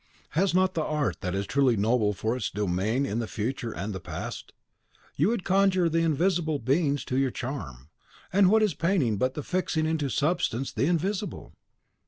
Has 0.31 0.55
not 0.55 0.73
the 0.73 0.81
art 0.81 1.21
that 1.21 1.35
is 1.35 1.45
truly 1.45 1.77
noble 1.77 2.11
for 2.11 2.35
its 2.35 2.49
domain 2.49 3.03
the 3.19 3.27
future 3.27 3.71
and 3.71 3.93
the 3.93 3.99
past? 3.99 4.51
You 5.15 5.27
would 5.29 5.43
conjure 5.43 5.89
the 5.89 5.99
invisible 6.01 6.57
beings 6.57 7.05
to 7.05 7.17
your 7.19 7.29
charm; 7.29 7.89
and 8.33 8.49
what 8.49 8.63
is 8.63 8.73
painting 8.73 9.17
but 9.17 9.35
the 9.35 9.43
fixing 9.43 9.85
into 9.85 10.09
substance 10.09 10.71
the 10.71 10.87
Invisible? 10.87 11.53